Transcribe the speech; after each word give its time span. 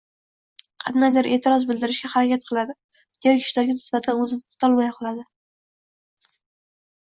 Qandaydir 0.83 1.29
e’tiroz 1.35 1.65
bildirishga 1.71 2.11
harakat 2.15 2.47
qiladi, 2.49 2.77
jerkishlarga 3.27 3.77
nisbatan 3.79 4.25
o‘zini 4.27 4.43
tutolmay 4.49 4.93
qoladi 4.99 5.29